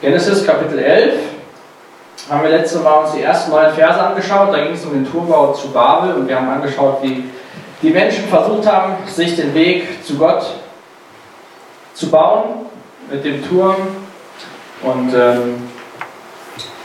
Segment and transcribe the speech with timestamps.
[0.00, 1.14] Genesis Kapitel 11
[2.30, 4.52] haben wir letztes Mal uns die ersten neun Verse angeschaut.
[4.52, 7.24] Da ging es um den Turmbau zu Babel und wir haben angeschaut, wie
[7.82, 10.44] die Menschen versucht haben, sich den Weg zu Gott
[11.94, 12.66] zu bauen
[13.10, 13.76] mit dem Turm
[14.82, 15.68] und ähm,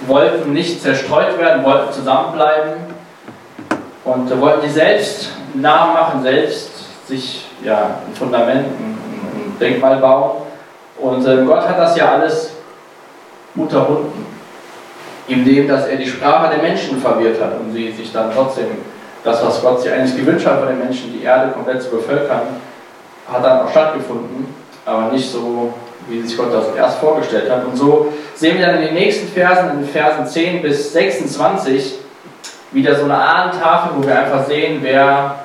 [0.08, 2.74] wollten nicht zerstreut werden, wollten zusammenbleiben
[4.04, 9.98] und äh, wollten sich selbst Namen machen, selbst sich ja, ein Fundament, ein, ein Denkmal
[9.98, 10.42] bauen.
[10.98, 12.55] Und äh, Gott hat das ja alles
[13.56, 14.26] unterbunden,
[15.28, 18.68] indem dass er die Sprache der Menschen verwirrt hat und sie sich dann trotzdem
[19.24, 22.42] das, was Gott sich eigentlich gewünscht hat von den Menschen, die Erde komplett zu bevölkern,
[23.32, 24.54] hat dann auch stattgefunden,
[24.86, 25.74] aber nicht so,
[26.08, 27.66] wie sich Gott das erst vorgestellt hat.
[27.66, 31.96] Und so sehen wir dann in den nächsten Versen, in Versen 10 bis 26,
[32.72, 35.36] wieder so eine Ahnentafel, wo wir einfach sehen, wer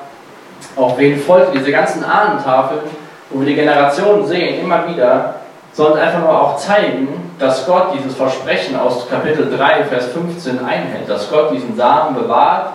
[0.77, 1.55] auf wen folgt.
[1.55, 2.83] Diese ganzen Ahnentafeln,
[3.31, 5.37] wo wir die Generationen sehen, immer wieder,
[5.81, 11.09] sollen einfach nur auch zeigen, dass Gott dieses Versprechen aus Kapitel 3, Vers 15 einhält,
[11.09, 12.73] dass Gott diesen Samen bewahrt.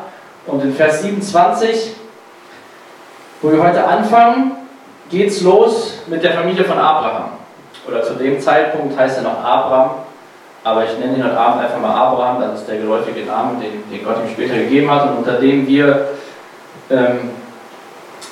[0.47, 1.93] Und in Vers 27,
[3.43, 4.53] wo wir heute anfangen,
[5.11, 7.29] geht es los mit der Familie von Abraham.
[7.87, 9.91] Oder zu dem Zeitpunkt heißt er noch Abraham,
[10.63, 13.83] aber ich nenne ihn heute Abend einfach mal Abraham, das ist der geläufige Name, den,
[13.91, 16.07] den Gott ihm später gegeben hat und unter dem wir
[16.89, 17.29] ähm,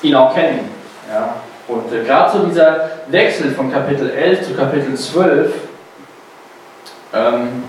[0.01, 0.67] ihn auch kennen.
[1.07, 1.35] Ja?
[1.67, 5.53] Und äh, gerade so dieser Wechsel von Kapitel 11 zu Kapitel 12
[7.13, 7.63] ähm,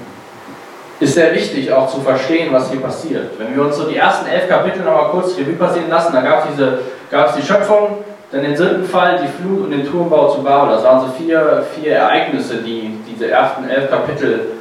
[1.01, 3.39] ist sehr wichtig auch zu verstehen, was hier passiert.
[3.39, 7.29] Wenn wir uns so die ersten elf Kapitel nochmal kurz Revue passieren lassen, da gab
[7.29, 10.75] es die Schöpfung, dann den Sündenfall, die Flut und den Turmbau zu Babel.
[10.75, 14.53] Das waren so vier, vier Ereignisse, die diese ersten elf Kapitel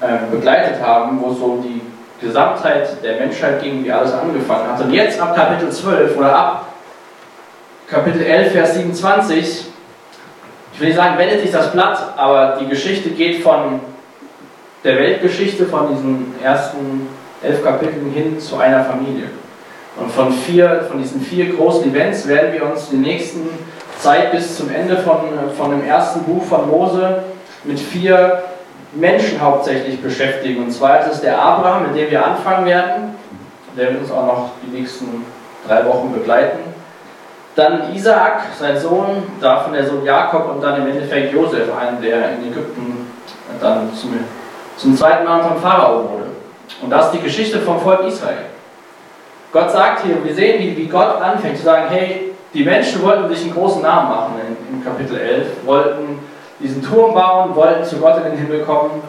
[0.00, 1.80] äh, begleitet haben, wo es so um die
[2.24, 4.80] Gesamtheit der Menschheit ging, wie alles angefangen hat.
[4.80, 6.66] Und jetzt ab Kapitel 12 oder ab
[7.88, 9.66] Kapitel 11, Vers 27,
[10.74, 13.80] ich will nicht sagen, wendet sich das Blatt, aber die Geschichte geht von
[14.82, 17.08] der Weltgeschichte, von diesen ersten
[17.42, 19.28] elf Kapiteln hin zu einer Familie.
[19.96, 23.48] Und von, vier, von diesen vier großen Events werden wir uns die nächsten
[24.00, 25.20] Zeit bis zum Ende von,
[25.56, 27.22] von dem ersten Buch von Mose
[27.62, 28.42] mit vier
[28.92, 30.64] Menschen hauptsächlich beschäftigen.
[30.64, 33.14] Und zwar ist es der Abraham, mit dem wir anfangen werden.
[33.76, 35.24] Der wird uns auch noch die nächsten
[35.68, 36.73] drei Wochen begleiten.
[37.56, 42.32] Dann Isaak, sein Sohn, davon der Sohn Jakob und dann im Endeffekt Josef, einen, der
[42.32, 43.12] in Ägypten
[43.60, 44.18] dann zum,
[44.76, 46.24] zum zweiten Mal vom Pharao wurde.
[46.82, 48.46] Und das ist die Geschichte vom Volk Israel.
[49.52, 53.28] Gott sagt hier, wir sehen, wie, wie Gott anfängt zu sagen, hey, die Menschen wollten
[53.28, 56.18] sich einen großen Namen machen in, in Kapitel 11, wollten
[56.58, 59.02] diesen Turm bauen, wollten zu Gott in den Himmel kommen.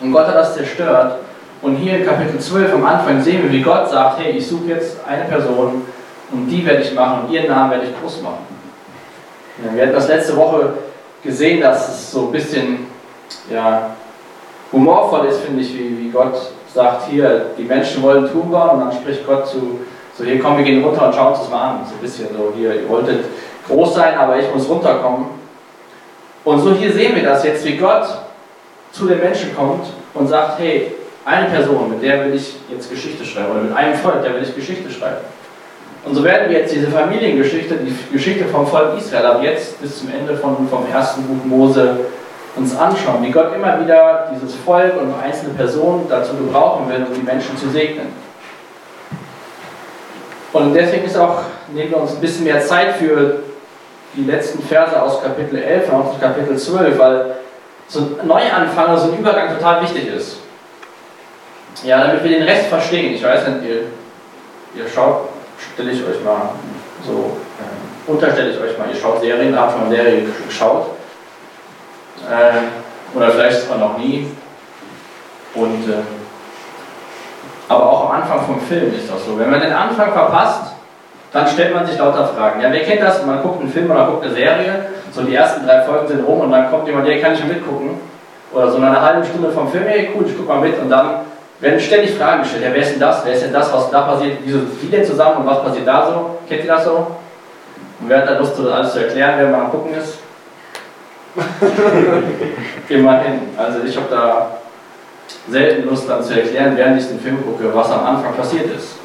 [0.00, 1.18] Und Gott hat das zerstört.
[1.62, 4.66] Und hier in Kapitel 12 am Anfang sehen wir, wie Gott sagt, hey, ich suche
[4.66, 5.86] jetzt eine Person
[6.32, 8.46] und die werde ich machen und ihren Namen werde ich groß machen.
[9.64, 10.74] Ja, wir hatten das letzte Woche
[11.22, 12.86] gesehen, dass es so ein bisschen
[13.50, 13.90] ja,
[14.72, 16.34] humorvoll ist, finde ich, wie, wie Gott
[16.72, 19.80] sagt, hier, die Menschen wollen bauen und dann spricht Gott zu,
[20.16, 21.80] so hier komm, wir gehen runter und schauen uns das mal an.
[21.86, 23.24] So ein bisschen so, hier, ihr wolltet
[23.66, 25.26] groß sein, aber ich muss runterkommen.
[26.44, 28.06] Und so hier sehen wir das jetzt, wie Gott
[28.92, 30.92] zu den Menschen kommt und sagt, hey,
[31.24, 34.42] eine Person, mit der will ich jetzt Geschichte schreiben, oder mit einem Volk, der will
[34.42, 35.24] ich Geschichte schreiben.
[36.04, 39.98] Und so werden wir jetzt diese Familiengeschichte, die Geschichte vom Volk Israel, ab jetzt bis
[39.98, 41.98] zum Ende von, vom ersten Buch Mose
[42.54, 47.14] uns anschauen, wie Gott immer wieder dieses Volk und einzelne Personen dazu gebrauchen will, um
[47.14, 48.06] die Menschen zu segnen.
[50.52, 51.40] Und deswegen ist auch,
[51.72, 53.40] nehmen wir uns ein bisschen mehr Zeit für
[54.14, 57.36] die letzten Verse aus Kapitel 11 und aus Kapitel 12, weil
[57.88, 60.38] so ein Neuanfang, so ein Übergang total wichtig ist.
[61.84, 63.14] Ja, damit wir den Rest verstehen.
[63.14, 65.28] Ich weiß nicht, ihr, ihr schaut,
[65.58, 66.50] stelle ich euch mal
[67.04, 70.86] so, äh, unterstelle ich euch mal, ihr schaut Serien, habt schon mal Serien geschaut.
[72.30, 74.28] Äh, oder vielleicht auch noch nie.
[75.54, 76.02] Und, äh,
[77.68, 79.38] aber auch am Anfang vom Film ist das so.
[79.38, 80.72] Wenn man den Anfang verpasst,
[81.32, 82.60] dann stellt man sich lauter Fragen.
[82.60, 83.24] Ja, wer kennt das?
[83.24, 86.40] Man guckt einen Film oder guckt eine Serie, so die ersten drei Folgen sind rum
[86.40, 88.00] und dann kommt jemand, der kann ich mitgucken.
[88.52, 90.88] Oder so nach einer halben Stunde vom Film, hey cool, ich guck mal mit und
[90.88, 91.25] dann
[91.60, 92.64] werden ständig Fragen gestellt.
[92.64, 93.24] Ja, wer ist denn das?
[93.24, 93.72] Wer ist denn das?
[93.72, 94.38] Was da passiert?
[94.44, 96.38] Wieso sind die denn zusammen und was passiert da so?
[96.48, 97.16] Kennt ihr das so?
[98.00, 100.18] Und wer hat da Lust, das alles zu erklären, wer mal am Gucken ist?
[102.88, 103.40] Immerhin.
[103.56, 104.50] Also ich habe da
[105.48, 108.96] selten Lust dann zu erklären, während ich den Film gucke, was am Anfang passiert ist.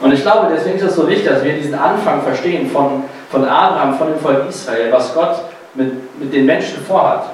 [0.00, 3.44] Und ich glaube, deswegen ist es so wichtig, dass wir diesen Anfang verstehen von, von
[3.44, 5.42] Abraham, von dem Volk Israel, was Gott
[5.74, 7.24] mit, mit den Menschen vorhat.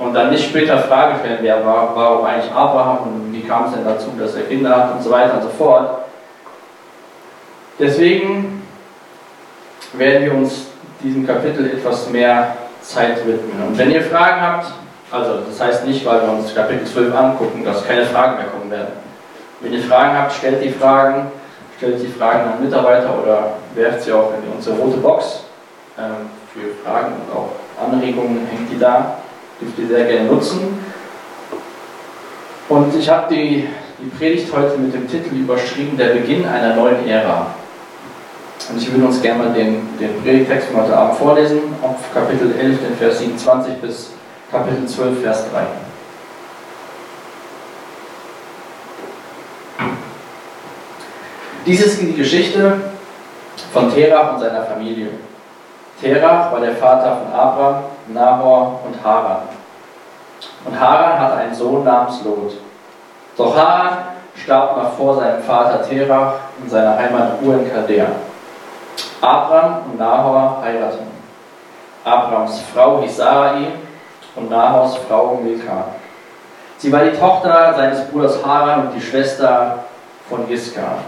[0.00, 3.72] Und dann nicht später Fragen stellen, wer war, warum eigentlich Abraham und wie kam es
[3.72, 6.06] denn dazu, dass er Kinder hat und so weiter und so fort.
[7.78, 8.62] Deswegen
[9.92, 10.66] werden wir uns
[11.02, 13.68] diesem Kapitel etwas mehr Zeit widmen.
[13.68, 14.72] Und wenn ihr Fragen habt,
[15.12, 18.70] Also das heißt nicht, weil wir uns Kapitel 12 angucken, dass keine Fragen mehr kommen
[18.70, 18.92] werden.
[19.60, 21.32] Wenn ihr Fragen habt, stellt die Fragen,
[21.76, 25.44] stellt die Fragen an Mitarbeiter oder werft sie auch in unsere rote Box.
[25.98, 27.50] Ähm, für Fragen und auch
[27.82, 29.18] Anregungen hängt die da.
[29.60, 30.78] Dürft ihr sehr gerne nutzen.
[32.68, 33.68] Und ich habe die,
[33.98, 37.54] die Predigt heute mit dem Titel überschrieben, der Beginn einer neuen Ära.
[38.70, 42.54] Und ich würde uns gerne mal den, den Predigtext von heute Abend vorlesen, auf Kapitel
[42.56, 44.12] 11, den Vers 27 bis
[44.50, 45.62] Kapitel 12, Vers 3.
[51.66, 52.80] Dies ist die Geschichte
[53.72, 55.08] von Terach und seiner Familie.
[56.00, 57.84] Terach war der Vater von Abraham,
[58.14, 59.42] Nahor und Haran.
[60.64, 62.52] Und Haran hatte einen Sohn namens Lot.
[63.36, 63.98] Doch Haran
[64.34, 68.06] starb noch vor seinem Vater Terach in seiner Heimat Ur in Chaldea.
[69.20, 71.10] Abraham und Nahor heirateten.
[72.04, 73.66] Abrahams Frau hieß Sarai
[74.34, 75.84] und Nahors Frau Milka.
[76.78, 79.80] Sie war die Tochter seines Bruders Haran und die Schwester
[80.28, 80.98] von Iska.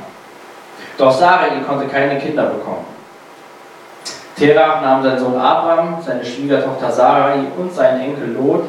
[0.98, 2.91] Doch Sarai konnte keine Kinder bekommen.
[4.36, 8.64] Terach nahm seinen Sohn Abraham, seine Schwiegertochter Sarai und seinen Enkel Lot,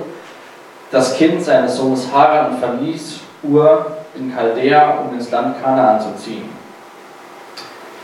[0.91, 6.15] das Kind seines Sohnes Haran und verließ Ur in Chaldea, um ins Land Kanaan zu
[6.15, 6.49] ziehen.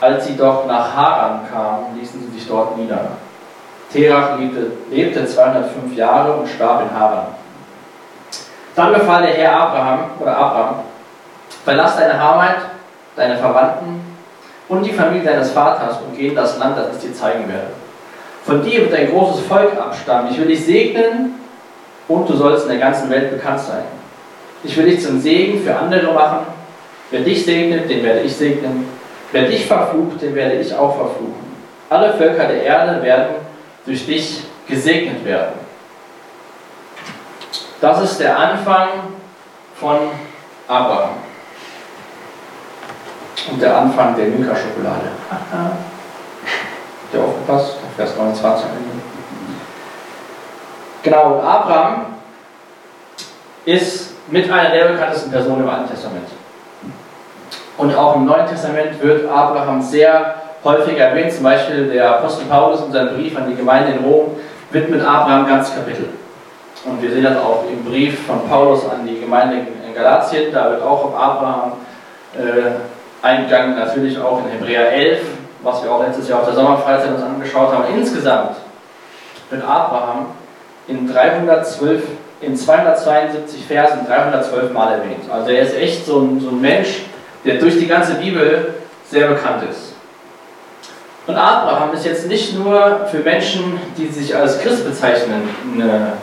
[0.01, 3.11] Als sie doch nach Haran kamen, ließen sie sich dort nieder.
[3.91, 7.27] Terach lebte, lebte 205 Jahre und starb in Haran.
[8.75, 10.75] Dann befahl der Herr Abraham oder Abraham,
[11.65, 12.57] verlass deine Heimat,
[13.15, 13.98] deine Verwandten
[14.69, 17.71] und die Familie deines Vaters und geh in das Land, das ich dir zeigen werde.
[18.45, 20.31] Von dir wird ein großes Volk abstammen.
[20.31, 21.35] Ich will dich segnen
[22.07, 23.83] und du sollst in der ganzen Welt bekannt sein.
[24.63, 26.47] Ich will dich zum Segen für andere machen.
[27.11, 28.87] Wer dich segnet, den werde ich segnen.
[29.31, 31.49] Wer dich verflucht, den werde ich auch verfluchen.
[31.89, 33.35] Alle Völker der Erde werden
[33.85, 35.53] durch dich gesegnet werden.
[37.81, 38.89] Das ist der Anfang
[39.75, 39.97] von
[40.67, 41.28] Abraham.
[43.47, 45.09] Und der Anfang der Milka-Schokolade.
[45.29, 47.75] Habt ihr aufgepasst?
[47.95, 48.65] Vers 29.
[51.03, 52.05] Genau, und Abraham
[53.65, 56.27] ist mit einer der bekanntesten Personen im Alten Testament.
[57.77, 61.31] Und auch im Neuen Testament wird Abraham sehr häufig erwähnt.
[61.31, 64.35] Zum Beispiel der Apostel Paulus in seinem Brief an die Gemeinde in Rom
[64.71, 66.09] widmet Abraham ganz Kapitel.
[66.85, 70.51] Und wir sehen das auch im Brief von Paulus an die Gemeinde in Galatien.
[70.51, 71.71] Da wird auch auf Abraham
[72.35, 72.71] äh,
[73.21, 75.21] eingegangen, natürlich auch in Hebräer 11,
[75.63, 77.85] was wir auch letztes Jahr auf der Sommerfreizeit uns angeschaut haben.
[77.93, 78.55] Insgesamt
[79.49, 80.27] wird Abraham
[80.87, 82.03] in 312
[82.41, 85.29] in 272 Versen 312 Mal erwähnt.
[85.29, 87.01] Also er ist echt so ein, so ein Mensch,
[87.43, 88.75] der durch die ganze Bibel
[89.05, 89.93] sehr bekannt ist.
[91.27, 96.13] Und Abraham ist jetzt nicht nur für Menschen, die sich als Christ bezeichnen, eine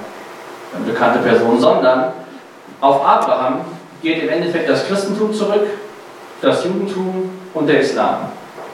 [0.84, 2.12] bekannte Person, sondern
[2.80, 3.60] auf Abraham
[4.02, 5.66] geht im Endeffekt das Christentum zurück,
[6.40, 8.28] das Judentum und der Islam.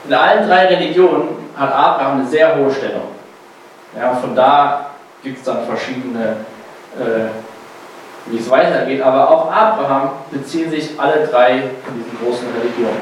[0.07, 3.09] In allen drei Religionen hat Abraham eine sehr hohe Stellung.
[3.97, 4.87] Ja, von da
[5.23, 6.37] gibt es dann verschiedene
[6.99, 7.29] äh,
[8.25, 9.01] wie es weitergeht.
[9.01, 13.01] Aber auf Abraham beziehen sich alle drei von diesen großen Religionen.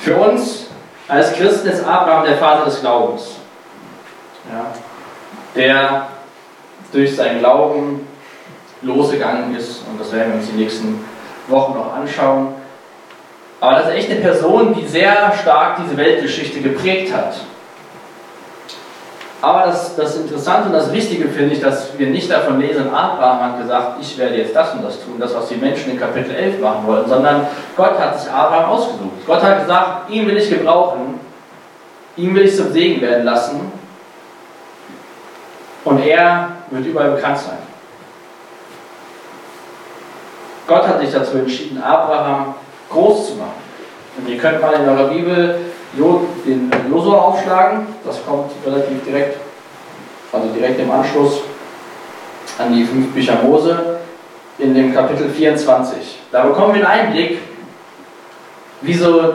[0.00, 0.66] Für uns
[1.08, 3.36] als Christen ist Abraham der Vater des Glaubens.
[4.50, 4.66] Ja,
[5.54, 6.06] der
[6.92, 8.06] durch seinen Glauben
[8.82, 9.82] losgegangen ist.
[9.88, 11.04] Und das werden wir uns die nächsten
[11.48, 12.54] Wochen noch anschauen.
[13.64, 17.34] Aber das ist echt eine Person, die sehr stark diese Weltgeschichte geprägt hat.
[19.40, 23.40] Aber das, das Interessante und das Wichtige finde ich, dass wir nicht davon lesen, Abraham
[23.40, 26.34] hat gesagt, ich werde jetzt das und das tun, das, was die Menschen in Kapitel
[26.34, 29.26] 11 machen wollen, sondern Gott hat sich Abraham ausgesucht.
[29.26, 31.18] Gott hat gesagt, ihn will ich gebrauchen,
[32.18, 33.72] ihn will ich zum Segen werden lassen
[35.86, 37.58] und er wird überall bekannt sein.
[40.66, 42.56] Gott hat sich dazu entschieden, Abraham
[42.94, 43.64] groß zu machen.
[44.16, 45.58] Und ihr könnt mal in eurer Bibel
[45.96, 47.86] den Josua aufschlagen.
[48.04, 49.38] Das kommt relativ direkt,
[50.32, 51.40] also direkt im Anschluss
[52.58, 53.98] an die fünf Bücher Mose
[54.58, 56.20] in dem Kapitel 24.
[56.30, 57.38] Da bekommen wir einen Einblick,
[58.80, 59.34] wie so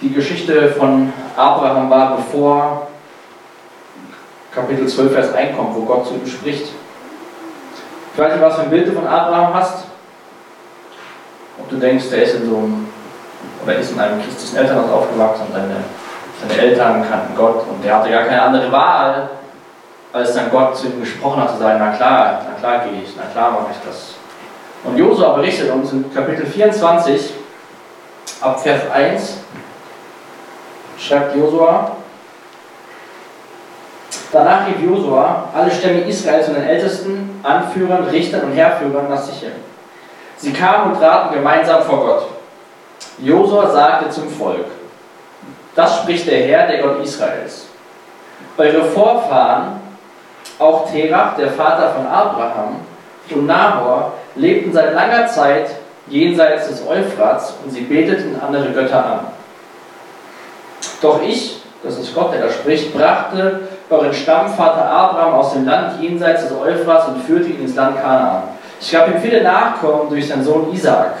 [0.00, 2.88] die Geschichte von Abraham war, bevor
[4.54, 6.68] Kapitel 12, Vers 1 kommt, wo Gott zu ihm spricht.
[8.12, 9.84] Ich weiß nicht, was für ein Bild du von Abraham hast.
[11.70, 12.88] Du denkst, der ist in so einem
[13.64, 15.76] oder ist in einem christlichen Elternhaus aufgewachsen und seine,
[16.40, 19.30] seine Eltern kannten Gott und der hatte gar keine andere Wahl,
[20.12, 23.10] als dann Gott zu ihm gesprochen hat, zu sagen, na klar, na klar gehe ich,
[23.16, 24.14] na klar mache ich das.
[24.82, 27.34] Und Josua berichtet uns in Kapitel 24,
[28.40, 29.36] ab Vers 1,
[30.98, 31.92] schreibt Josua,
[34.32, 39.50] Danach rief Josua alle Stämme Israels und den Ältesten, Anführern, Richtern und Herrführern nach Sichem.
[40.40, 42.26] Sie kamen und traten gemeinsam vor Gott.
[43.18, 44.66] Josua sagte zum Volk,
[45.74, 47.66] das spricht der Herr, der Gott Israels.
[48.56, 49.80] Eure Vorfahren,
[50.58, 52.76] auch Terach, der Vater von Abraham,
[53.30, 55.70] und Nahor lebten seit langer Zeit
[56.08, 59.20] jenseits des Euphrats und sie beteten andere Götter an.
[61.00, 66.02] Doch ich, das ist Gott, der da spricht, brachte euren Stammvater Abraham aus dem Land
[66.02, 68.42] jenseits des Euphrats und führte ihn ins Land Kanaan.
[68.80, 71.16] Ich gab ihm viele Nachkommen durch seinen Sohn Isaak.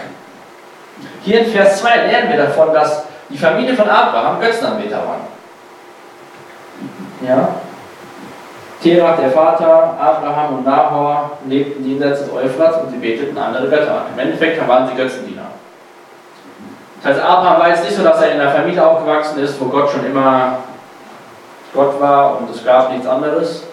[1.22, 5.20] Hier in Vers 2 lernen wir davon, dass die Familie von Abraham Götzenanbeter waren.
[7.26, 7.48] Ja?
[8.82, 13.92] Terach, der Vater, Abraham und Nahor lebten jenseits des Euphrats und sie beteten andere Götter
[13.92, 14.02] an.
[14.14, 15.42] Im Endeffekt waren sie Götzendiener.
[17.02, 19.66] Das heißt, Abraham war jetzt nicht so, dass er in einer Familie aufgewachsen ist, wo
[19.66, 20.58] Gott schon immer
[21.74, 23.64] Gott war und es gab nichts anderes,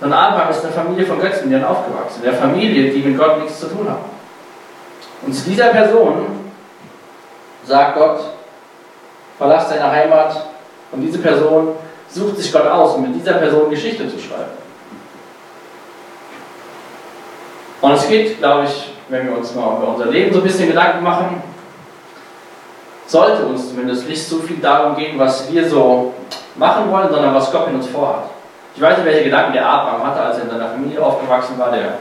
[0.00, 3.38] sondern Abraham ist in einer Familie von Götzendienern aufgewachsen, in der Familie, die mit Gott
[3.42, 4.00] nichts zu tun hat.
[5.26, 6.26] Und zu dieser Person
[7.64, 8.20] sagt Gott,
[9.36, 10.46] verlass deine Heimat
[10.92, 11.74] und diese Person
[12.08, 14.50] sucht sich Gott aus, um mit dieser Person Geschichte zu schreiben.
[17.82, 20.68] Und es geht, glaube ich, wenn wir uns mal über unser Leben so ein bisschen
[20.68, 21.42] Gedanken machen,
[23.06, 26.14] sollte uns zumindest nicht so viel darum gehen, was wir so
[26.56, 28.24] machen wollen, sondern was Gott mit uns vorhat.
[28.74, 31.70] Ich weiß nicht, welche Gedanken der Abraham hatte, als er in seiner Familie aufgewachsen war.
[31.72, 31.98] Der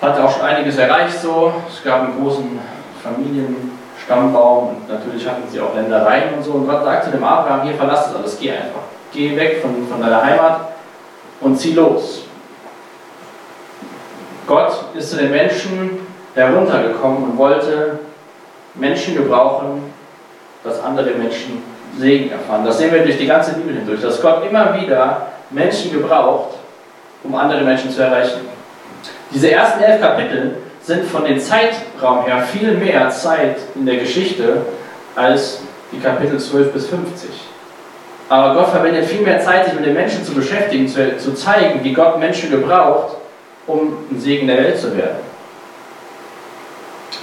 [0.00, 1.52] hatte auch schon einiges erreicht so.
[1.68, 2.58] Es gab einen großen
[3.02, 6.52] Familienstammbaum und natürlich hatten sie auch Ländereien und so.
[6.52, 8.82] Und Gott sagte dem Abraham, hier verlass das alles, geh einfach.
[9.12, 10.60] Geh weg von, von deiner Heimat
[11.40, 12.24] und zieh los.
[14.46, 17.98] Gott ist zu den Menschen heruntergekommen und wollte
[18.74, 19.92] Menschen gebrauchen,
[20.62, 21.62] dass andere Menschen
[21.98, 22.64] Segen erfahren.
[22.64, 26.56] Das sehen wir durch die ganze Bibel hindurch, dass Gott immer wieder Menschen gebraucht,
[27.24, 28.40] um andere Menschen zu erreichen.
[29.30, 34.62] Diese ersten elf Kapitel sind von dem Zeitraum her viel mehr Zeit in der Geschichte
[35.14, 35.60] als
[35.92, 37.30] die Kapitel 12 bis 50.
[38.28, 41.82] Aber Gott verwendet viel mehr Zeit, sich mit den Menschen zu beschäftigen, zu, zu zeigen,
[41.82, 43.16] wie Gott Menschen gebraucht,
[43.66, 45.18] um ein Segen der Welt zu werden.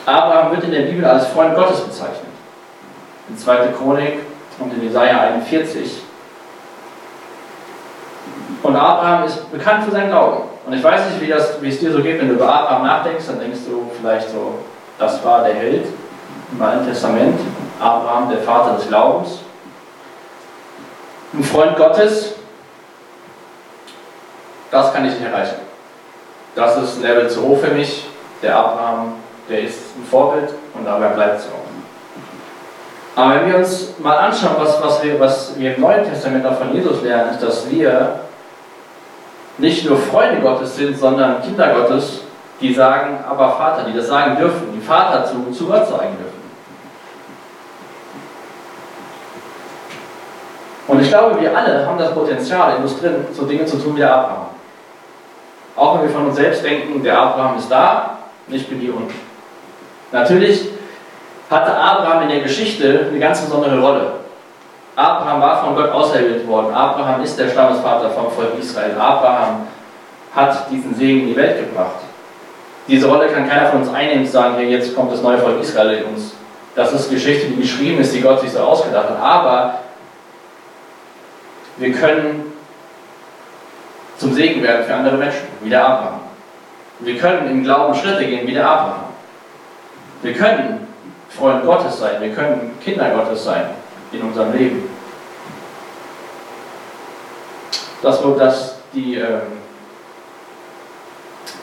[0.05, 2.21] Abraham wird in der Bibel als Freund Gottes bezeichnet.
[3.29, 3.67] In 2.
[3.77, 4.19] Chronik
[4.59, 6.04] und in Jesaja 41.
[8.63, 10.43] Und Abraham ist bekannt für seinen Glauben.
[10.65, 12.85] Und ich weiß nicht, wie, das, wie es dir so geht, wenn du über Abraham
[12.85, 14.55] nachdenkst, dann denkst du vielleicht so,
[14.97, 15.87] das war der Held
[16.51, 17.39] im Alten Testament,
[17.79, 19.39] Abraham, der Vater des Glaubens.
[21.33, 22.35] Ein Freund Gottes,
[24.71, 25.55] das kann ich nicht erreichen.
[26.55, 28.07] Das ist ein Level zu hoch für mich.
[28.41, 29.13] Der Abraham,
[29.49, 31.65] der ist ein Vorbild und dabei bleibt es auch.
[33.15, 36.57] Aber wenn wir uns mal anschauen, was, was, wir, was wir im Neuen Testament auch
[36.57, 38.19] von Jesus lernen, ist, dass wir
[39.57, 42.21] nicht nur Freunde Gottes sind, sondern Kinder Gottes,
[42.59, 46.35] die sagen, aber Vater, die das sagen dürfen, die Vater zu, zu Gott sagen dürfen.
[50.87, 53.95] Und ich glaube, wir alle haben das Potenzial in uns drin, so Dinge zu tun
[53.95, 54.45] wie der Abraham.
[55.75, 59.13] Auch wenn wir von uns selbst denken, der Abraham ist da, ich bin hier unten.
[60.11, 60.69] Natürlich
[61.49, 64.11] hatte Abraham in der Geschichte eine ganz besondere Rolle.
[64.95, 66.73] Abraham war von Gott auserwählt worden.
[66.73, 68.95] Abraham ist der Stammesvater vom Volk Israel.
[68.97, 69.67] Abraham
[70.33, 71.99] hat diesen Segen in die Welt gebracht.
[72.87, 75.59] Diese Rolle kann keiner von uns einnehmen und sagen, hey, jetzt kommt das neue Volk
[75.61, 76.33] Israel in uns.
[76.75, 79.21] Das ist Geschichte, die geschrieben ist, die Gott sich so ausgedacht hat.
[79.21, 79.79] Aber
[81.77, 82.53] wir können
[84.17, 86.19] zum Segen werden für andere Menschen, wie der Abraham.
[86.99, 89.05] Wir können im Glauben Schritte gehen, wie der Abraham.
[90.21, 90.87] Wir können
[91.29, 93.65] Freund Gottes sein, wir können Kinder Gottes sein
[94.15, 94.89] in unserem Leben.
[98.01, 99.15] Das wird das die.
[99.15, 99.41] Ähm,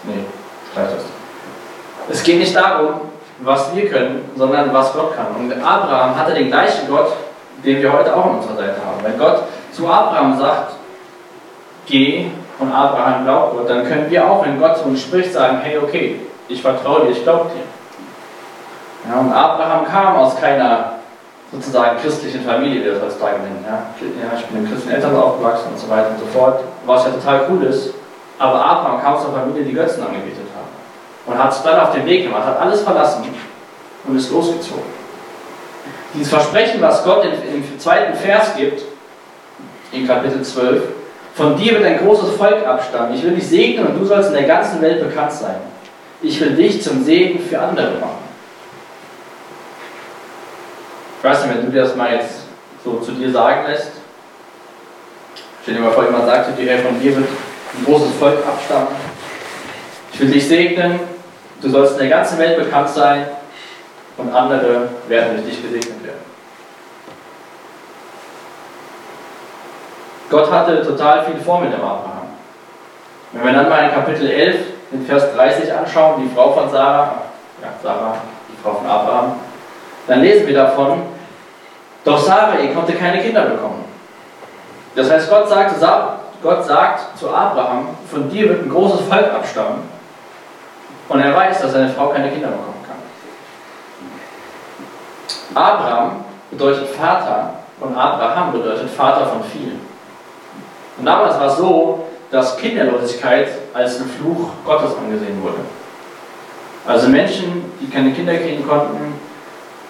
[0.04, 0.24] nee,
[0.70, 1.04] streich das.
[2.10, 5.26] Es geht nicht darum, was wir können, sondern was Gott kann.
[5.38, 7.12] Und Abraham hatte den gleichen Gott,
[7.64, 9.02] den wir heute auch an unserer Seite haben.
[9.02, 10.74] Wenn Gott zu Abraham sagt,
[11.86, 12.26] geh
[12.58, 15.78] und Abraham glaubt Gott, dann können wir auch, wenn Gott zu uns spricht, sagen, hey,
[15.78, 19.10] okay, ich vertraue dir, ich glaube dir.
[19.10, 21.01] Ja, und Abraham kam aus keiner
[21.52, 23.64] sozusagen christlichen Familie, wie das heutzutage nennen.
[23.66, 23.84] Ja.
[24.00, 27.10] ja, ich bin in christlichen Eltern aufgewachsen und so weiter und so fort, was ja
[27.10, 27.90] total cool ist.
[28.38, 31.32] Aber Abraham kam aus einer Familie, die Götzen angebetet hat.
[31.32, 33.24] Und hat es dann auf den Weg gemacht, hat alles verlassen
[34.04, 35.02] und ist losgezogen.
[36.14, 38.82] Dieses Versprechen, was Gott im zweiten Vers gibt,
[39.92, 40.82] in Kapitel 12,
[41.34, 43.14] von dir wird ein großes Volk abstammen.
[43.14, 45.56] Ich will dich segnen und du sollst in der ganzen Welt bekannt sein.
[46.20, 48.21] Ich will dich zum Segen für andere machen.
[51.22, 52.40] Ich weiß nicht, wenn du dir das mal jetzt
[52.84, 53.92] so zu dir sagen lässt,
[55.62, 58.88] Stell dir mal vor, jemand sagt dir, von dir wird ein großes Volk abstammen.
[60.12, 60.98] Ich will dich segnen,
[61.60, 63.26] du sollst in der ganzen Welt bekannt sein
[64.16, 66.18] und andere werden durch dich gesegnet werden.
[70.28, 72.30] Gott hatte total viel vor mit dem Abraham.
[73.30, 74.56] Wenn wir dann mal in Kapitel 11,
[74.90, 77.22] in Vers 30 anschauen, die Frau von Sarah,
[77.62, 78.16] ja, Sarah,
[78.48, 79.36] die Frau von Abraham,
[80.08, 81.02] dann lesen wir davon,
[82.04, 83.84] doch Sarah konnte keine Kinder bekommen.
[84.94, 85.80] Das heißt, Gott sagt,
[86.42, 89.82] Gott sagt zu Abraham, von dir wird ein großes Volk abstammen.
[91.08, 92.96] Und er weiß, dass seine Frau keine Kinder bekommen kann.
[95.54, 99.80] Abraham bedeutet Vater und Abraham bedeutet Vater von vielen.
[100.98, 105.58] Und damals war es so, dass Kinderlosigkeit als ein Fluch Gottes angesehen wurde.
[106.86, 109.20] Also Menschen, die keine Kinder kriegen konnten,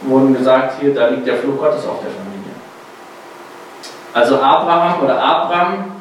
[0.04, 2.52] wurden gesagt, hier, da liegt der Fluch Gottes auf der Familie.
[4.12, 5.92] Also Abraham oder Abraham,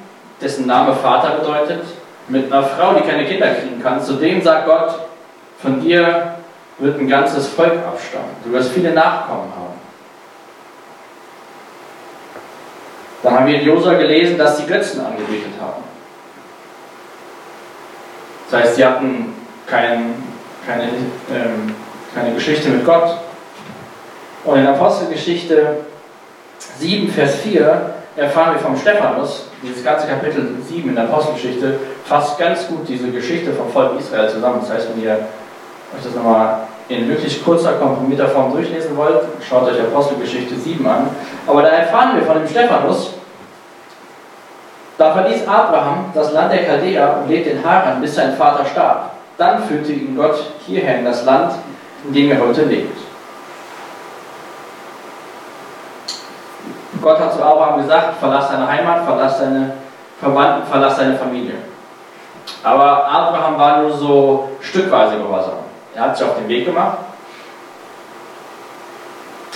[0.41, 1.83] dessen Name Vater bedeutet,
[2.27, 4.95] mit einer Frau, die keine Kinder kriegen kann, zu dem sagt Gott,
[5.61, 6.35] von dir
[6.79, 8.31] wird ein ganzes Volk abstammen.
[8.43, 9.79] Du wirst viele Nachkommen haben.
[13.23, 15.83] Dann haben wir in Josua gelesen, dass sie Götzen angebetet haben.
[18.49, 19.33] Das heißt, sie hatten
[19.67, 20.15] kein,
[20.65, 21.75] keine, ähm,
[22.15, 23.17] keine Geschichte mit Gott.
[24.43, 25.77] Und in Apostelgeschichte
[26.79, 32.39] 7, Vers 4 erfahren wir vom Stephanus, dieses ganze Kapitel 7 in der Apostelgeschichte fasst
[32.39, 34.59] ganz gut diese Geschichte vom Volk Israel zusammen.
[34.61, 39.69] Das heißt, wenn ihr euch das nochmal in wirklich kurzer, komprimierter Form durchlesen wollt, schaut
[39.69, 41.09] euch Apostelgeschichte 7 an.
[41.45, 43.13] Aber da erfahren wir von dem Stephanus,
[44.97, 49.11] da verließ Abraham das Land der Chaldea und lebte in Haran, bis sein Vater starb.
[49.37, 51.53] Dann führte ihn Gott hierher in das Land,
[52.05, 53.10] in dem er heute lebt.
[57.01, 59.73] Gott hat zu Abraham gesagt, verlass deine Heimat, verlass deine
[60.19, 61.55] Verwandten, verlass deine Familie.
[62.63, 65.59] Aber Abraham war nur so stückweise gehorsam.
[65.95, 66.97] Er hat sich auf den Weg gemacht,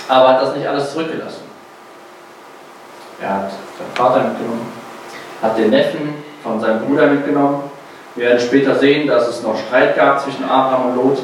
[0.08, 1.42] aber hat das nicht alles zurückgelassen.
[3.20, 4.72] Er hat seinen Vater mitgenommen,
[5.40, 7.70] hat den Neffen von seinem Bruder mitgenommen.
[8.14, 11.18] Wir werden später sehen, dass es noch Streit gab zwischen Abraham und Lot,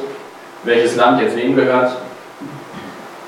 [0.64, 1.92] welches Land jetzt wem gehört.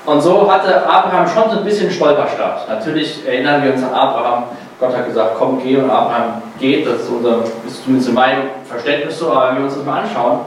[0.05, 2.69] Und so hatte Abraham schon so ein bisschen Stolperstart.
[2.69, 4.43] Natürlich erinnern wir uns an Abraham.
[4.79, 6.85] Gott hat gesagt, komm, geh und Abraham geht.
[6.85, 9.31] Das ist, unser, ist zumindest in meinem Verständnis so.
[9.31, 10.41] Aber wenn wir uns das mal anschauen,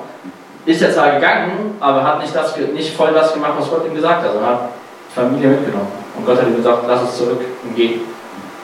[0.65, 3.95] ist er zwar gegangen, aber hat nicht, das, nicht voll das gemacht, was Gott ihm
[3.95, 4.61] gesagt hat, sondern hat
[5.15, 5.89] Familie mitgenommen.
[6.17, 8.01] Und Gott hat ihm gesagt, lass es zurück und geh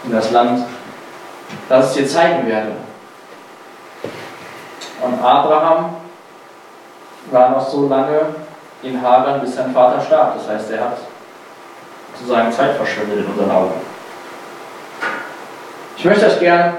[0.05, 0.65] in das Land,
[1.69, 2.73] das ich dir zeigen werde.
[5.03, 5.97] Und Abraham
[7.31, 8.21] war noch so lange
[8.85, 10.37] in Haran, bis sein Vater starb.
[10.37, 10.99] Das heißt, er hat
[12.15, 13.75] sozusagen Zeit verschwendet in unseren Augen.
[15.97, 16.75] Ich möchte euch gern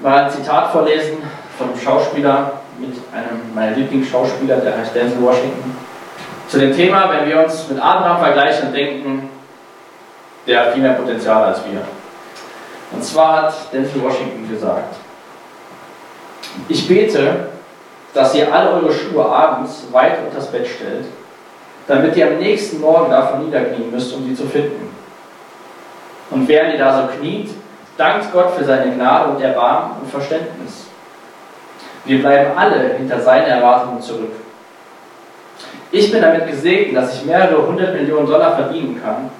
[0.00, 1.18] mal ein Zitat vorlesen
[1.56, 5.76] von einem Schauspieler, mit einem meiner Lieblingsschauspieler, der heißt Denzel Washington.
[6.48, 9.30] Zu dem Thema, wenn wir uns mit Abraham vergleichen und denken,
[10.46, 11.80] der hat viel mehr Potenzial als wir.
[12.92, 14.96] Und zwar hat Denzel Washington gesagt,
[16.68, 17.48] ich bete,
[18.14, 21.06] dass ihr alle eure Schuhe abends weit unter das Bett stellt
[21.86, 24.88] damit ihr am nächsten Morgen davon niederknien müsst, um sie zu finden.
[26.30, 27.50] Und während ihr da so kniet,
[27.96, 30.86] dankt Gott für seine Gnade und Erbarmen und Verständnis.
[32.04, 34.32] Wir bleiben alle hinter seinen Erwartungen zurück.
[35.90, 39.30] Ich bin damit gesegnet, dass ich mehrere hundert Millionen Dollar verdienen kann,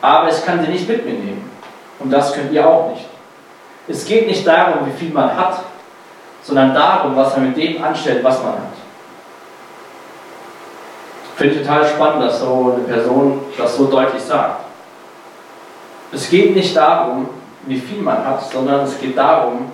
[0.00, 1.50] aber ich kann sie nicht mit mir nehmen.
[1.98, 3.06] Und das könnt ihr auch nicht.
[3.86, 5.62] Es geht nicht darum, wie viel man hat,
[6.42, 8.77] sondern darum, was man mit dem anstellt, was man hat.
[11.38, 14.64] Finde ich total spannend, dass so eine Person das so deutlich sagt.
[16.10, 17.28] Es geht nicht darum,
[17.62, 19.70] wie viel man hat, sondern es geht darum,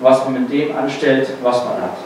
[0.00, 1.96] was man mit dem anstellt, was man hat.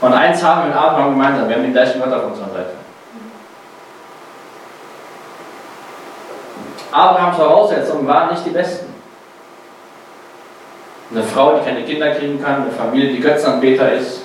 [0.00, 2.70] Und eins haben wir mit Abraham gemeinsam, wir haben die gleichen Wörter auf unserer Seite.
[6.92, 8.86] Abrahams Voraussetzungen waren nicht die besten.
[11.10, 14.22] Eine Frau, die keine Kinder kriegen kann, eine Familie, die Götzenanbeter ist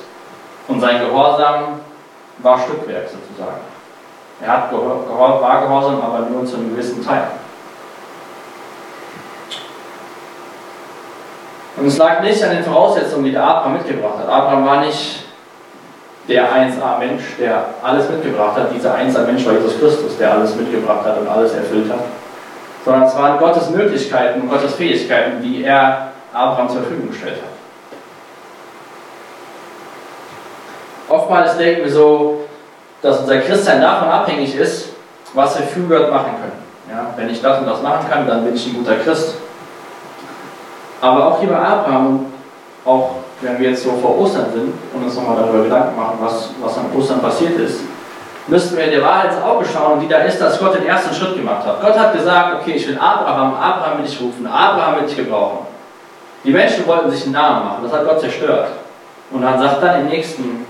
[0.70, 1.82] und sein Gehorsam
[2.46, 3.60] war Stückwerk sozusagen.
[4.42, 7.24] Er hat war gehorsam, aber nur zu einem gewissen Teil.
[11.78, 14.30] Und es lag nicht an den Voraussetzungen, die der Abraham mitgebracht hat.
[14.30, 15.26] Abraham war nicht
[16.28, 18.74] der 1A-Mensch, der alles mitgebracht hat.
[18.74, 22.00] Dieser 1A-Mensch war Jesus Christus, der alles mitgebracht hat und alles erfüllt hat.
[22.86, 27.55] Sondern es waren Gottes Möglichkeiten und Gottes Fähigkeiten, die er Abraham zur Verfügung gestellt hat.
[31.16, 32.42] Oftmals denken wir so,
[33.02, 34.90] dass unser Christsein davon abhängig ist,
[35.34, 36.66] was wir für Gott machen können.
[36.90, 39.36] Ja, wenn ich das und das machen kann, dann bin ich ein guter Christ.
[41.00, 42.26] Aber auch hier bei Abraham,
[42.84, 46.50] auch wenn wir jetzt so vor Ostern sind und uns nochmal darüber Gedanken machen, was,
[46.62, 47.82] was an Ostern passiert ist,
[48.48, 51.36] müssten wir der Wahrheit ins Auge schauen, die da ist, dass Gott den ersten Schritt
[51.36, 51.82] gemacht hat.
[51.82, 55.60] Gott hat gesagt, okay, ich will Abraham, Abraham will ich rufen, Abraham will ich gebrauchen.
[56.44, 58.68] Die Menschen wollten sich einen Namen machen, das hat Gott zerstört.
[59.32, 60.66] Und dann sagt dann im nächsten,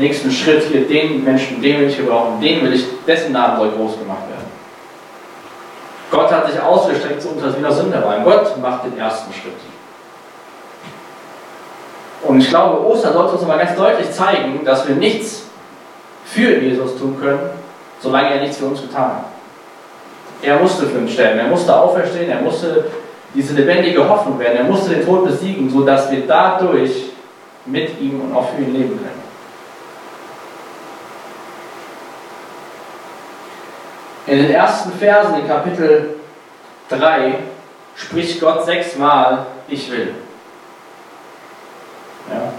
[0.00, 3.70] nächsten Schritt hier, den Menschen, den will ich gebrauchen, den will ich, dessen Namen soll
[3.70, 4.50] groß gemacht werden.
[6.10, 8.24] Gott hat sich ausgestreckt zu uns als Sünder waren.
[8.24, 9.54] Gott macht den ersten Schritt.
[12.22, 15.44] Und ich glaube, Ostern sollte uns mal ganz deutlich zeigen, dass wir nichts
[16.24, 17.50] für Jesus tun können,
[18.00, 19.24] solange er nichts für uns getan hat.
[20.42, 22.86] Er musste für uns sterben, er musste auferstehen, er musste
[23.34, 27.10] diese lebendige Hoffnung werden, er musste den Tod besiegen, sodass wir dadurch
[27.66, 29.19] mit ihm und auch für ihn leben können.
[34.30, 36.20] In den ersten Versen in Kapitel
[36.88, 37.34] 3
[37.96, 40.14] spricht Gott sechsmal, ich will.
[42.28, 42.52] Ja.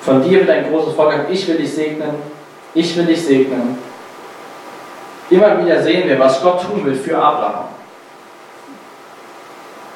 [0.00, 2.16] Von dir wird ein großes Volk ich will dich segnen,
[2.74, 3.78] ich will dich segnen.
[5.30, 7.66] Immer wieder sehen wir, was Gott tun will für Abraham.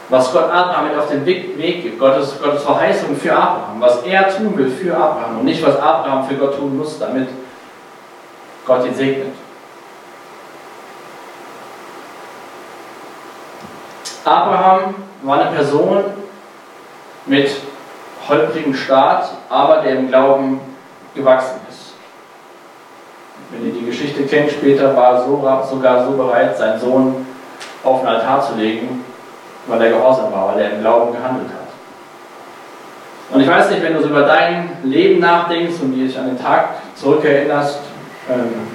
[0.08, 4.28] Was Gott Abraham mit auf den Weg, gibt, Gottes, Gottes Verheißung für Abraham, was er
[4.28, 7.28] tun will für Abraham und nicht, was Abraham für Gott tun muss, damit
[8.64, 9.32] Gott ihn segnet.
[14.28, 16.04] Abraham war eine Person
[17.26, 17.50] mit
[18.28, 20.60] holprigen Staat, aber der im Glauben
[21.14, 21.94] gewachsen ist.
[23.50, 27.26] Wenn ihr die Geschichte kennt, später war er so, sogar so bereit, seinen Sohn
[27.82, 29.04] auf den Altar zu legen,
[29.66, 31.68] weil er gehorsam war, weil er im Glauben gehandelt hat.
[33.30, 36.42] Und ich weiß nicht, wenn du so über dein Leben nachdenkst und dich an den
[36.42, 37.80] Tag zurückerinnerst
[38.30, 38.68] ähm,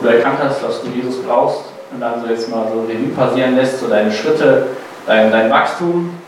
[0.00, 1.59] oder erkannt hast, dass du Jesus brauchst
[1.92, 4.68] und dann so jetzt mal so Revue passieren lässt, so deine Schritte,
[5.06, 6.18] dein, dein Wachstum,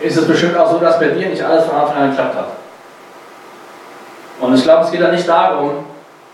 [0.00, 2.48] ist es bestimmt auch so, dass bei dir nicht alles von Anfang an geklappt hat.
[4.40, 5.86] Und ich glaube, es geht da nicht darum,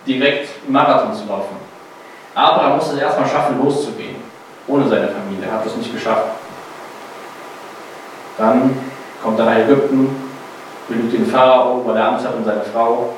[0.06, 1.56] direkt einen Marathon zu laufen.
[2.34, 4.16] Abraham musste es erstmal schaffen, loszugehen,
[4.66, 5.46] ohne seine Familie.
[5.46, 6.28] Er hat es nicht geschafft.
[8.38, 8.76] Dann
[9.22, 10.16] kommt er nach Ägypten,
[10.88, 13.10] belügt den Pharao, weil er Angst hat um seine Frau,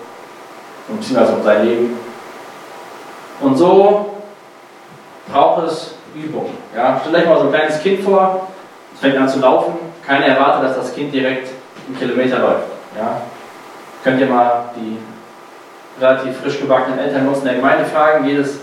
[0.89, 1.97] und beziehungsweise um sein Leben.
[3.41, 4.15] Und so
[5.33, 6.51] braucht es Übung.
[6.75, 7.01] Ja?
[7.01, 8.49] Stellt euch mal so ein kleines Kind vor,
[8.95, 9.75] es fängt an zu laufen,
[10.07, 11.49] keiner erwartet, dass das Kind direkt
[11.87, 12.69] einen Kilometer läuft.
[12.97, 13.23] Ja?
[14.03, 14.99] Könnt ihr mal die
[16.01, 18.27] relativ frisch gebackenen Eltern uns in der Gemeinde fragen.
[18.27, 18.61] Jedes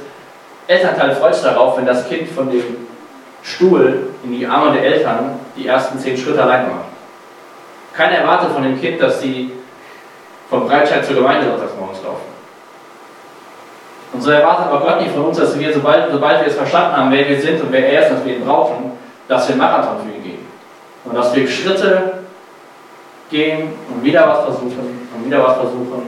[0.67, 2.87] Elternteil freut sich darauf, wenn das Kind von dem
[3.43, 6.85] Stuhl in die Arme der Eltern die ersten zehn Schritte allein macht.
[7.93, 9.51] Keiner erwartet von dem Kind, dass sie
[10.49, 12.30] vom Breitscheid zur Gemeinde sonntags morgens laufen.
[14.13, 16.97] Und so erwartet aber Gott nicht von uns, dass wir, sobald, sobald wir es verstanden
[16.97, 18.91] haben, wer wir sind und wer er ist, dass wir ihn brauchen,
[19.27, 20.45] dass wir einen Marathon für ihn gehen.
[21.05, 22.13] Und dass wir Schritte
[23.29, 26.03] gehen und wieder was versuchen und wieder was versuchen.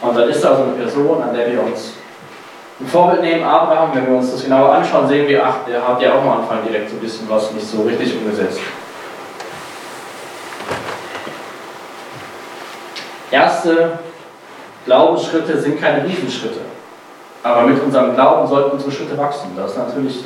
[0.00, 1.94] Und dann ist da so eine Person, an der wir uns
[2.80, 6.00] ein Vorbild nehmen, Abraham, wenn wir uns das genauer anschauen, sehen wir, ach, der hat
[6.00, 8.58] ja auch am Anfang direkt so ein bisschen was nicht so richtig umgesetzt.
[13.30, 13.98] Erste
[14.90, 16.58] Glaubensschritte sind keine Riesenschritte.
[17.44, 19.50] Aber mit unserem Glauben sollten unsere Schritte wachsen.
[19.56, 20.24] Das natürlich,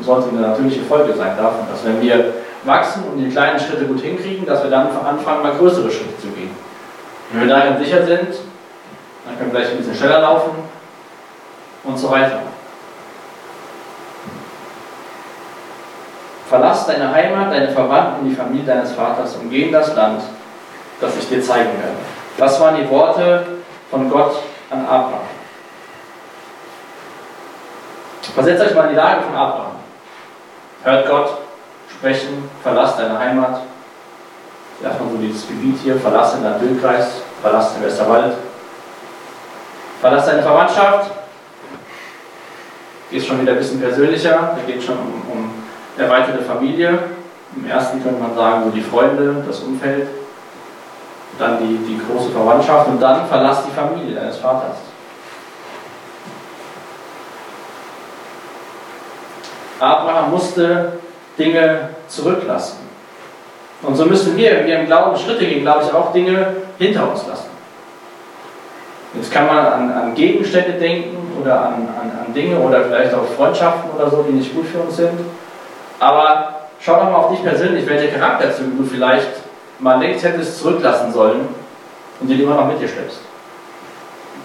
[0.00, 2.32] sollte eine natürliche Folge sein davon, dass wenn wir
[2.64, 6.28] wachsen und die kleinen Schritte gut hinkriegen, dass wir dann anfangen, mal größere Schritte zu
[6.28, 6.50] gehen.
[7.30, 8.38] Wenn wir darin sicher sind,
[9.26, 10.52] dann können wir vielleicht ein bisschen schneller laufen
[11.84, 12.38] und so weiter.
[16.48, 20.22] Verlass deine Heimat, deine Verwandten die Familie deines Vaters und geh in das Land,
[21.02, 21.96] das ich dir zeigen werde.
[22.38, 23.55] Das waren die Worte
[23.90, 25.36] von Gott an Abraham.
[28.34, 29.76] Versetzt euch mal in die Lage von Abraham.
[30.84, 31.38] Hört Gott
[31.90, 33.62] sprechen, verlass deine Heimat.
[34.82, 38.34] Erstmal so dieses Gebiet hier, verlass deinen Bildkreis, verlass den Westerwald.
[40.02, 41.12] Verlass deine Verwandtschaft.
[43.10, 45.54] Geht schon wieder ein bisschen persönlicher, da geht es schon um, um
[45.96, 46.98] erweiterte Familie.
[47.56, 50.08] Im ersten könnte man sagen, so die Freunde, das Umfeld
[51.38, 54.76] dann die, die große Verwandtschaft und dann verlass die Familie deines Vaters.
[59.78, 60.92] Abraham musste
[61.38, 62.78] Dinge zurücklassen.
[63.82, 67.10] Und so müssen wir, wenn wir im Glauben Schritte gehen, glaube ich, auch Dinge hinter
[67.10, 67.50] uns lassen.
[69.14, 73.24] Jetzt kann man an, an Gegenstände denken oder an, an, an Dinge oder vielleicht auch
[73.36, 75.18] Freundschaften oder so, die nicht gut für uns sind.
[76.00, 79.45] Aber schau doch mal auf dich persönlich, welche Charakterzüge du vielleicht
[79.78, 81.48] mal längst hättest zurücklassen sollen
[82.20, 83.20] und den immer noch mit dir schleppst.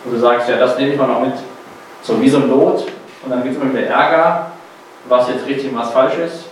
[0.04, 1.34] Und du sagst, ja, das nehme ich mal noch mit.
[2.02, 2.88] So wie so ein Lot
[3.24, 4.52] und dann gibt es immer wieder Ärger,
[5.08, 6.46] was jetzt richtig und was falsch ist.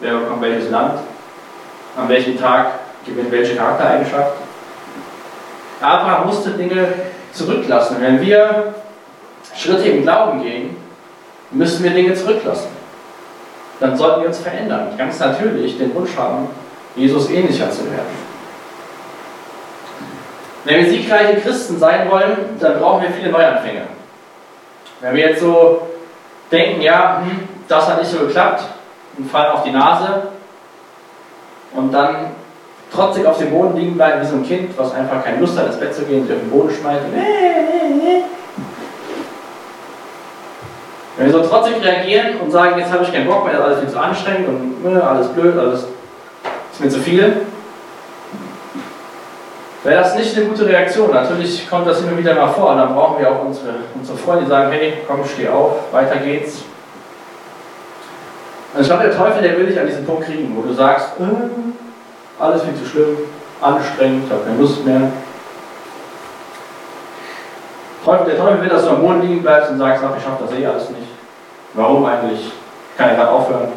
[0.00, 1.00] wer bekommt welches Land,
[1.96, 2.66] an welchem Tag
[3.04, 4.32] gewinnt welche Charaktereigenschaft.
[5.80, 6.88] Abraham musste Dinge
[7.32, 7.96] zurücklassen.
[8.00, 8.74] Wenn wir
[9.54, 10.76] Schritte im Glauben gehen,
[11.50, 12.68] müssen wir Dinge zurücklassen.
[13.80, 14.88] Dann sollten wir uns verändern.
[14.98, 16.48] Ganz natürlich den Wunsch haben,
[16.96, 18.30] Jesus ähnlicher zu werden.
[20.64, 23.82] Wenn wir siegreiche Christen sein wollen, dann brauchen wir viele Neuanfänge.
[25.00, 25.88] Wenn wir jetzt so
[26.52, 28.64] denken, ja, hm, das hat nicht so geklappt
[29.16, 30.28] und fallen auf die Nase
[31.74, 32.32] und dann
[32.92, 35.66] trotzig auf dem Boden liegen bleiben wie so ein Kind, was einfach keine Lust hat,
[35.66, 37.04] ins Bett zu gehen, sich auf den Boden schmeißt.
[41.16, 43.66] Wenn wir so trotzig reagieren und sagen, jetzt habe ich keinen Bock mehr, das ist
[43.66, 45.84] alles viel zu anstrengend und äh, alles blöd, alles
[46.72, 47.42] ist mir zu viel,
[49.82, 51.10] wäre das nicht eine gute Reaktion.
[51.10, 54.50] Natürlich kommt das immer wieder mal vor, dann brauchen wir auch unsere, unsere Freunde, die
[54.50, 56.62] sagen, hey, komm, steh auf, weiter geht's.
[58.72, 61.18] Also ich glaube, der Teufel, der will dich an diesen Punkt kriegen, wo du sagst,
[61.18, 63.16] äh, alles viel zu schlimm,
[63.60, 65.00] anstrengend, ich habe keine Lust mehr.
[68.06, 70.58] Der Teufel will, dass du am Boden liegen bleibst und sagst, ach, ich schaffe das
[70.58, 71.08] eh alles nicht.
[71.74, 72.46] Warum eigentlich?
[72.46, 73.68] Ich kann ja gerade aufhören.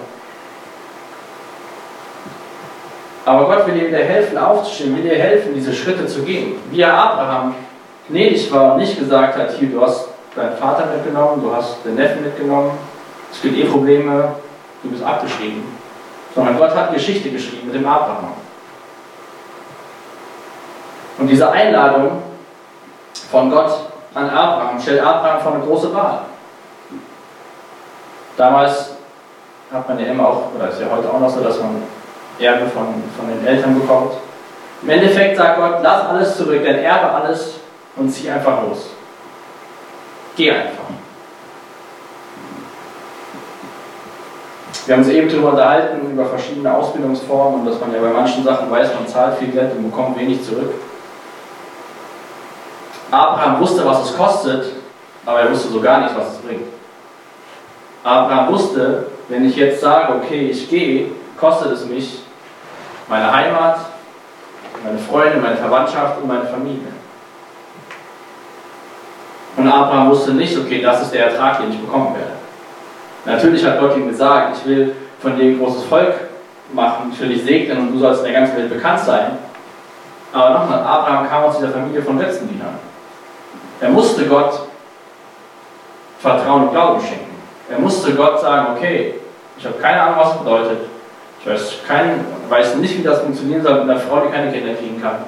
[3.26, 6.56] Aber Gott will dir wieder helfen, aufzustehen, will dir helfen, diese Schritte zu gehen.
[6.70, 7.56] Wie er Abraham
[8.10, 11.96] gnädig war und nicht gesagt hat, hier, du hast deinen Vater mitgenommen, du hast den
[11.96, 12.72] Neffen mitgenommen,
[13.32, 14.36] es gibt eh Probleme,
[14.84, 15.64] du bist abgeschrieben.
[16.36, 18.34] Sondern Gott hat Geschichte geschrieben mit dem Abraham.
[21.18, 22.24] Und diese Einladung
[23.32, 23.72] von Gott
[24.14, 26.22] an Abraham stellt Abraham vor eine große Wahl.
[28.36, 28.96] Damals
[29.72, 31.84] hat man ja immer auch, oder ist ja heute auch noch so, dass man
[32.40, 34.14] Erbe von, von den Eltern bekommt.
[34.82, 37.56] Im Endeffekt sagt Gott, lass alles zurück, denn erbe alles
[37.96, 38.90] und zieh einfach los.
[40.36, 40.84] Geh einfach.
[44.86, 48.44] Wir haben uns eben darüber unterhalten, über verschiedene Ausbildungsformen und dass man ja bei manchen
[48.44, 50.74] Sachen weiß, man zahlt viel Geld und bekommt wenig zurück.
[53.10, 54.66] Abraham wusste, was es kostet,
[55.26, 56.68] aber er wusste so gar nicht, was es bringt.
[58.04, 61.12] Abraham wusste, wenn ich jetzt sage, okay, ich gehe,
[61.44, 62.22] kostet es mich
[63.10, 63.78] meine Heimat,
[64.82, 66.88] meine Freunde, meine Verwandtschaft und meine Familie.
[69.58, 72.32] Und Abraham wusste nicht, okay, das ist der Ertrag, den ich bekommen werde.
[73.26, 76.14] Natürlich hat Gott ihm gesagt, ich will von dir ein großes Volk
[76.72, 79.38] machen, ich will dich segnen und du sollst in der ganzen Welt bekannt sein.
[80.32, 82.80] Aber nochmal, Abraham kam aus dieser Familie von Götzendienern.
[83.82, 84.62] Er musste Gott
[86.20, 87.36] Vertrauen und Glauben schenken.
[87.70, 89.16] Er musste Gott sagen, okay,
[89.58, 90.93] ich habe keine Ahnung, was es bedeutet.
[91.44, 94.76] Ich weiß, kein, weiß nicht, wie das funktionieren soll mit einer Frau, die keine Kinder
[94.76, 95.26] kriegen kann.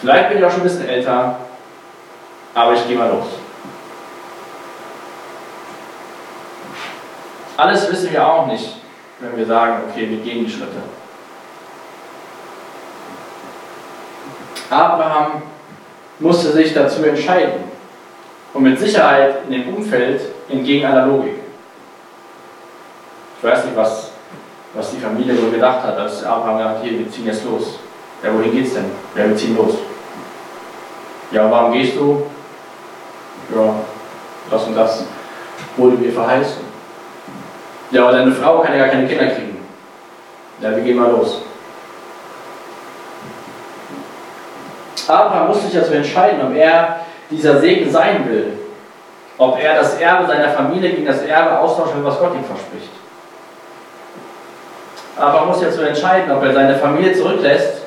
[0.00, 1.36] Vielleicht bin ich auch schon ein bisschen älter,
[2.54, 3.26] aber ich gehe mal los.
[7.56, 8.76] Alles wissen wir auch nicht,
[9.20, 10.82] wenn wir sagen, okay, wir gehen die Schritte.
[14.70, 15.42] Abraham
[16.18, 17.70] musste sich dazu entscheiden.
[18.54, 21.34] Und mit Sicherheit in dem Umfeld entgegen aller Logik.
[23.38, 24.12] Ich weiß nicht, was
[24.74, 27.78] was die Familie so gedacht hat, als Abraham gesagt hier, wir ziehen jetzt los.
[28.22, 28.86] Ja, wohin geht's denn?
[29.16, 29.74] Ja, wir ziehen los.
[31.30, 32.26] Ja, warum gehst du?
[33.54, 33.74] Ja,
[34.50, 35.04] das und das
[35.76, 36.62] wurde mir verheißen.
[37.90, 39.58] Ja, aber deine Frau kann ja gar keine Kinder kriegen.
[40.60, 41.42] Ja, wir gehen mal los.
[45.08, 48.52] Abraham muss sich dazu entscheiden, ob er dieser Segen sein will.
[49.36, 53.01] Ob er das Erbe seiner Familie gegen das Erbe austauschen will, was Gott ihm verspricht
[55.18, 57.82] aber er muss jetzt so entscheiden, ob er seine Familie zurücklässt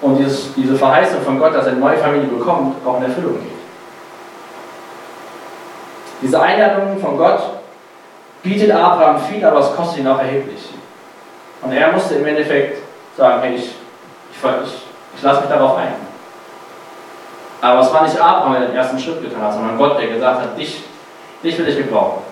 [0.00, 3.34] und dieses, diese Verheißung von Gott, dass er eine neue Familie bekommt, auch in Erfüllung
[3.34, 3.50] geht.
[6.22, 7.40] Diese Einladung von Gott
[8.42, 10.68] bietet Abraham viel, aber es kostet ihn auch erheblich.
[11.62, 12.82] Und er musste im Endeffekt
[13.16, 14.82] sagen, hey, ich, ich, ich,
[15.16, 15.94] ich lasse mich darauf ein.
[17.60, 20.40] Aber es war nicht Abraham, der den ersten Schritt getan hat, sondern Gott, der gesagt
[20.40, 20.82] hat, dich,
[21.42, 22.22] dich will ich gebrauchen.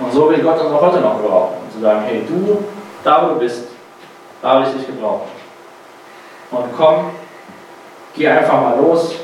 [0.00, 1.56] Und so will Gott uns auch heute noch gebrauchen.
[1.64, 2.64] Und zu sagen, hey, du,
[3.02, 3.68] da wo du bist,
[4.42, 5.28] da will ich dich gebrauchen.
[6.50, 7.10] Und komm,
[8.14, 9.14] geh einfach mal los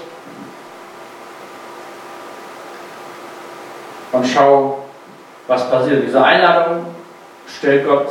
[4.13, 4.85] und schau,
[5.47, 6.05] was passiert.
[6.07, 6.87] Diese Einladung
[7.47, 8.09] stellt Gott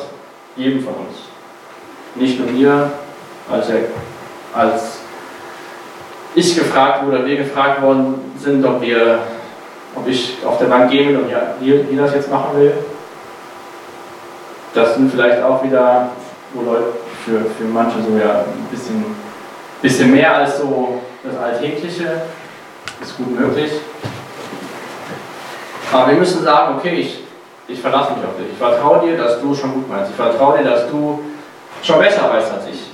[0.56, 1.18] jedem von uns.
[2.16, 2.92] Nicht nur mir,
[3.52, 3.82] als, er,
[4.54, 5.00] als
[6.36, 9.20] ich gefragt wurde, wir gefragt worden sind, ob wir
[9.96, 12.74] ob ich auf der Bank gehen will und ja, ihr das jetzt machen will.
[14.74, 16.10] Das sind vielleicht auch wieder,
[16.54, 16.94] wo Leute
[17.26, 19.04] für, für manche so ja ein bisschen,
[19.82, 22.22] bisschen mehr als so das Alltägliche,
[23.02, 23.72] ist gut möglich.
[25.92, 27.24] Aber wir müssen sagen, okay, ich,
[27.68, 28.52] ich verlasse mich auf dich.
[28.52, 30.12] Ich vertraue dir, dass du schon gut meinst.
[30.12, 31.20] Ich vertraue dir, dass du
[31.82, 32.92] schon besser weißt als ich.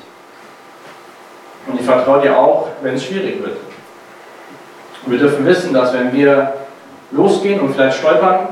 [1.67, 3.57] Und ich vertraue dir auch, wenn es schwierig wird.
[5.05, 6.53] Und wir dürfen wissen, dass wenn wir
[7.15, 8.47] losgehen und vielleicht stolpern,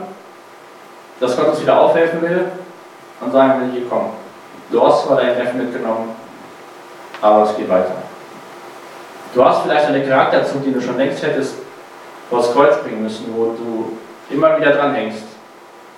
[1.19, 2.45] dass Gott uns wieder aufhelfen will
[3.21, 4.11] und sagen will, hier komm,
[4.71, 6.15] du hast zwar deinen Neffen mitgenommen,
[7.21, 7.95] aber es geht weiter.
[9.33, 11.55] Du hast vielleicht eine Charakterzug, die du schon längst hättest
[12.29, 13.97] vor das Kreuz bringen müssen, wo du
[14.29, 15.23] immer wieder dran hängst,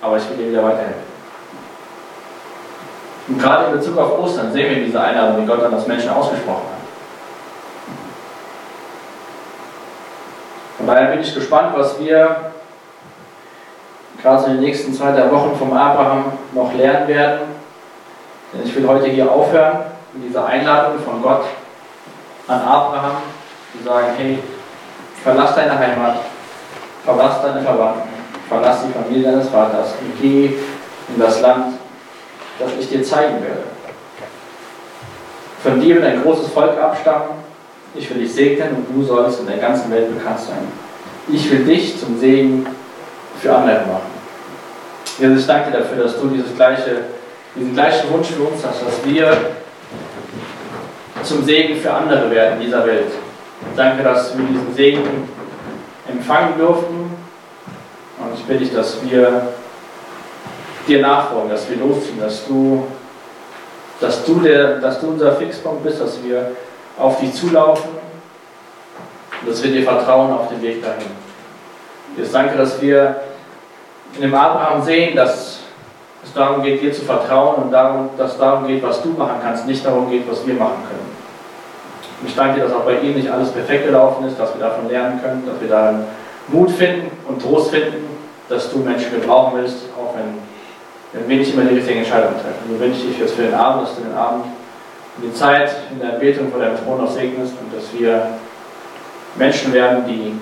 [0.00, 1.16] aber ich will dir wieder weiterhelfen.
[3.28, 6.10] Und gerade in Bezug auf Ostern sehen wir diese Einladung, die Gott an das Menschen
[6.10, 6.76] ausgesprochen hat.
[10.76, 12.52] Von daher bin ich gespannt, was wir
[14.22, 17.40] gerade in den nächsten zwei, drei Wochen vom Abraham noch lernen werden.
[18.52, 19.78] Denn ich will heute hier aufhören
[20.12, 21.44] mit dieser Einladung von Gott
[22.48, 23.16] an Abraham,
[23.76, 24.38] zu sagen, hey,
[25.22, 26.18] verlass deine Heimat,
[27.04, 28.08] verlass deine Verwandten,
[28.48, 30.46] verlass die Familie deines Vaters und geh
[31.08, 31.74] in das Land,
[32.58, 33.64] das ich dir zeigen werde.
[35.62, 37.30] Von dir wird ein großes Volk abstammen,
[37.94, 40.68] ich will dich segnen und du sollst in der ganzen Welt bekannt sein.
[41.28, 42.66] Ich will dich zum Segen
[43.46, 44.16] für andere machen.
[45.18, 47.02] Jesus, ich danke dir dafür, dass du dieses gleiche,
[47.54, 49.36] diesen gleichen Wunsch für uns hast, dass wir
[51.22, 53.12] zum Segen für andere werden in dieser Welt.
[53.74, 55.28] Danke, dass wir diesen Segen
[56.08, 57.10] empfangen durften.
[58.18, 59.48] Und ich bitte dich, dass wir
[60.86, 62.86] dir nachfolgen, dass wir losziehen, dass du,
[64.00, 66.52] dass du, der, dass du unser Fixpunkt bist, dass wir
[66.98, 67.90] auf dich zulaufen
[69.40, 71.10] und dass wir dir vertrauen auf den Weg dahin.
[72.16, 73.16] Ich danke, dass wir
[74.16, 75.60] in dem Abraham sehen, dass
[76.24, 79.36] es darum geht, dir zu vertrauen und darum, dass es darum geht, was du machen
[79.42, 81.16] kannst, nicht darum geht, was wir machen können.
[82.20, 84.66] Und ich danke dir, dass auch bei ihm nicht alles perfekt gelaufen ist, dass wir
[84.66, 86.04] davon lernen können, dass wir darin
[86.48, 88.06] Mut finden und Trost finden,
[88.48, 90.38] dass du Menschen gebrauchen willst, auch wenn,
[91.12, 92.70] wenn wir nicht immer die richtigen Entscheidungen treffen.
[92.70, 94.44] So wünsche ich jetzt für den Abend, dass du den Abend
[95.16, 98.28] und die Zeit in der Betung vor deinem Thron noch segnest und dass wir
[99.36, 100.38] Menschen werden, die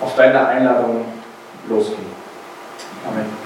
[0.00, 1.06] auf deine Einladung
[1.68, 2.15] losgehen.
[3.06, 3.45] Amen.